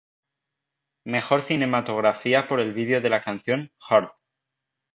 [1.05, 4.15] Mejor cinematografía por el video de la canción "Hurt".